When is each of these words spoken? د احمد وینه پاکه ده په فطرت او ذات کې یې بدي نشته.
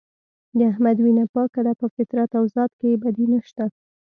د 0.57 0.59
احمد 0.71 0.97
وینه 1.03 1.25
پاکه 1.33 1.61
ده 1.65 1.73
په 1.79 1.87
فطرت 1.95 2.29
او 2.39 2.43
ذات 2.55 2.71
کې 2.79 2.87
یې 2.91 2.97
بدي 3.03 3.25
نشته. 3.33 3.65